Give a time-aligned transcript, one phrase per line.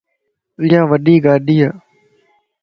[0.61, 1.69] ايا وڊي ڳاڙي ا